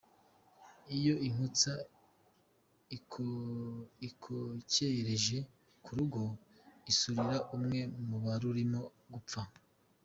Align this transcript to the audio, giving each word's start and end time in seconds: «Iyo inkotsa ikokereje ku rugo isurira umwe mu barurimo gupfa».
«Iyo 0.97 1.13
inkotsa 1.27 1.73
ikokereje 4.09 5.37
ku 5.83 5.89
rugo 5.97 6.21
isurira 6.91 7.37
umwe 7.55 7.79
mu 8.07 8.17
barurimo 8.23 8.81
gupfa». 9.13 9.41